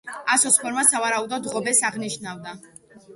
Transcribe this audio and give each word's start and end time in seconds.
ასოს 0.35 0.55
ფორმა 0.61 0.83
სავარაუდოდ 0.87 1.49
ღობეს 1.51 1.83
აღნიშნავდა. 1.91 2.55